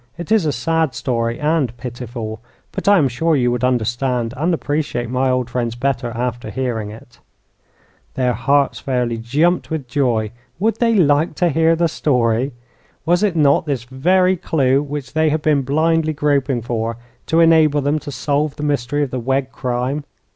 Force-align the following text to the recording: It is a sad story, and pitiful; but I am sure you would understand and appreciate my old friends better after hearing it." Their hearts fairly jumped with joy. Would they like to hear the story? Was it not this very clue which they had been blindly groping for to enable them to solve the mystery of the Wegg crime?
It 0.17 0.31
is 0.31 0.47
a 0.47 0.51
sad 0.51 0.95
story, 0.95 1.39
and 1.39 1.77
pitiful; 1.77 2.41
but 2.71 2.87
I 2.87 2.97
am 2.97 3.07
sure 3.07 3.35
you 3.35 3.51
would 3.51 3.63
understand 3.63 4.33
and 4.35 4.51
appreciate 4.51 5.11
my 5.11 5.29
old 5.29 5.47
friends 5.47 5.75
better 5.75 6.09
after 6.15 6.49
hearing 6.49 6.89
it." 6.89 7.19
Their 8.15 8.33
hearts 8.33 8.79
fairly 8.79 9.17
jumped 9.19 9.69
with 9.69 9.87
joy. 9.87 10.31
Would 10.57 10.77
they 10.77 10.95
like 10.95 11.35
to 11.35 11.49
hear 11.49 11.75
the 11.75 11.87
story? 11.87 12.51
Was 13.05 13.21
it 13.21 13.35
not 13.35 13.67
this 13.67 13.83
very 13.83 14.37
clue 14.37 14.81
which 14.81 15.13
they 15.13 15.29
had 15.29 15.43
been 15.43 15.61
blindly 15.61 16.13
groping 16.13 16.63
for 16.63 16.97
to 17.27 17.39
enable 17.39 17.81
them 17.81 17.99
to 17.99 18.11
solve 18.11 18.55
the 18.55 18.63
mystery 18.63 19.03
of 19.03 19.11
the 19.11 19.19
Wegg 19.19 19.51
crime? 19.51 20.03